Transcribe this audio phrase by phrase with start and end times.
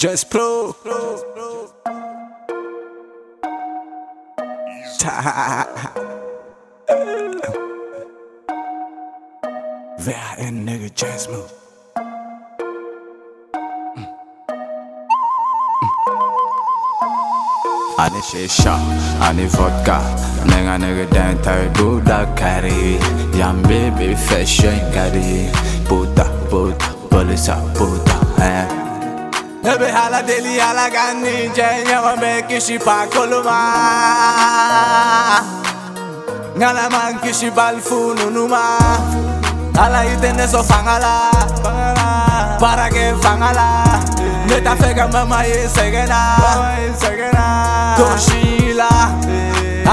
[0.00, 0.74] Just Pro.
[9.98, 11.50] Wer en nigga Just Move.
[17.98, 18.78] Ani shisha,
[19.20, 20.00] ani vodka
[20.46, 22.96] Nigga nigga den tar Buddha carry
[23.38, 25.52] Young baby fashion carry
[25.86, 28.79] Buddha, Buddha, Buddha, Buddha eh.
[29.62, 33.58] Ebe hala deli hala gani Jenya wa me kishi pa koluma.
[36.56, 38.78] Ngala man kishi balfu nunuma
[39.78, 41.30] Ala itene so fangala
[42.58, 43.84] Para que fangala.
[44.48, 46.36] Neta fega mama ye segena.
[47.98, 48.88] Toshila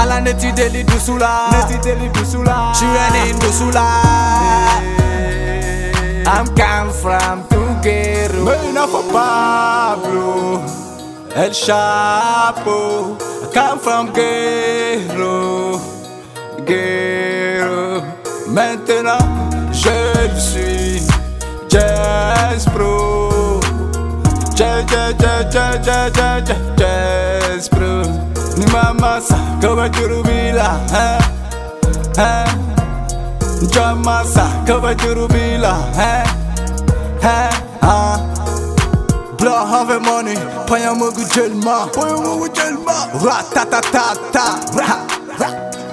[0.00, 1.50] Ala neti deli dusula.
[1.52, 2.72] Neti deli dusula.
[2.74, 3.84] Chireni dusula.
[6.30, 7.42] I'm come from
[7.78, 10.64] Tuguero Mena for Pablo
[11.34, 15.78] El Chapo I come from Guero
[16.66, 18.02] Guero
[18.48, 19.18] Maintenant
[19.70, 21.06] je suis
[21.68, 23.60] Jazz Pro.
[24.56, 28.02] Jazz, jazz, jazz, jazz, jazz, jazz, jazz, Pro.
[28.56, 31.18] Ni mamasa kaba churubila eh,
[32.18, 32.48] eh.
[33.70, 36.24] Jamasa kaba churubila eh,
[37.22, 38.18] eh, ah.
[39.38, 40.34] Blood have money,
[40.66, 42.96] paya mogu jelma, paya mogu jelma.
[43.24, 44.88] Ratatatata, ra,
[45.40, 45.48] ra.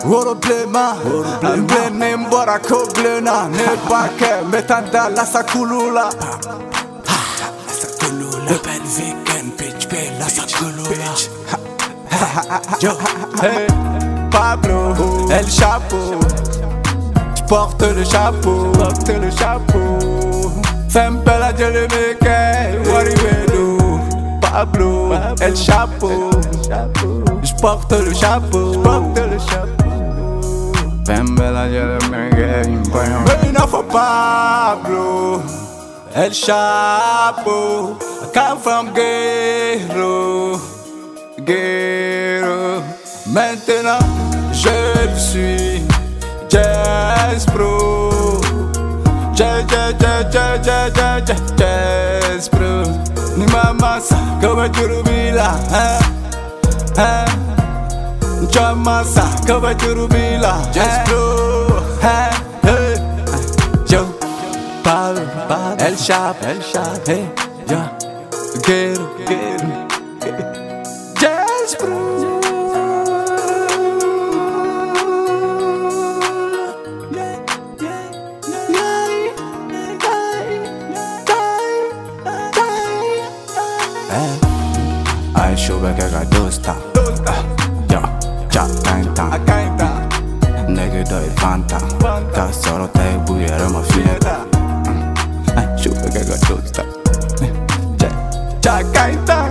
[0.05, 0.85] Woro blema,
[1.67, 6.09] blene mbora ko blena, ne bake metanda la sakulula.
[7.79, 11.11] Sakulula, le bel vegan bitch, belle la sakulula.
[12.81, 12.93] Yo,
[13.41, 13.67] hey,
[14.31, 16.19] Pablo, El Chapeau.
[17.35, 19.84] J'porte le chapeau, porte le chapeau.
[20.95, 22.21] Femme bella, Dieu le mec,
[22.87, 23.99] Waribedo.
[24.39, 26.29] Pablo, El Chapeau.
[27.43, 30.71] J'porte le chapeau, porte le chapeau.
[31.05, 32.33] Femme bella, Dieu le mec,
[33.27, 35.41] Reina for Pablo.
[36.15, 37.97] El Chapeau.
[38.23, 40.57] I come from Guerrero.
[41.43, 42.81] Guerrero.
[43.25, 43.99] Maintenant,
[44.53, 45.83] je suis
[46.47, 48.14] Jazz Pro.
[52.49, 52.83] Pro.
[53.37, 55.99] Ni mamasa, kama churubila, eh,
[56.97, 57.25] eh.
[58.49, 62.29] Jamasa, kama churubila, Jazz Pro, eh,
[62.63, 62.99] eh.
[63.89, 64.05] Yo,
[64.83, 65.21] Pablo,
[65.79, 67.27] El Shop, El Shop, hey,
[67.69, 67.89] yeah.
[68.63, 70.64] Quiero, quiero,
[85.35, 86.75] I show back I got dosta
[87.89, 88.01] Ja,
[88.53, 89.29] ja, kainta
[90.67, 91.77] Nigga doi fanta.
[92.33, 94.45] Ta solo te buiera ma fieta
[94.87, 95.13] mm.
[95.55, 96.83] I show back I got dosta
[97.41, 97.53] mm.
[97.97, 98.09] Ja,
[98.61, 99.49] ja, kainta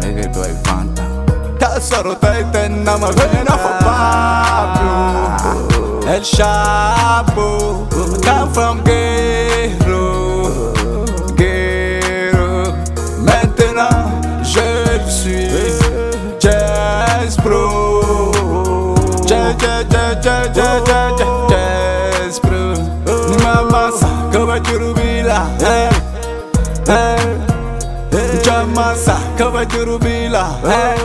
[0.00, 1.02] Nigga doi fanta.
[1.58, 4.92] Ta solo te tenna ma vena for Pablo.
[6.06, 7.86] El Chapo.
[8.24, 10.72] Come from Guerrero.
[11.36, 12.74] Guerrero.
[13.24, 14.21] Maintenant
[15.12, 15.48] suis
[16.40, 18.32] Jazz Pro
[19.26, 21.12] Jazz, jazz, jazz, jazz, jazz,
[21.50, 22.74] jazz, Pro
[23.28, 25.90] Ni mamasa kama churubila eh,
[26.88, 27.18] eh.
[28.44, 30.98] Jamasa kama churubila eh,